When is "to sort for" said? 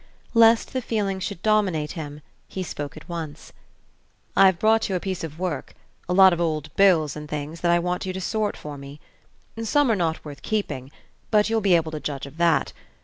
8.13-8.79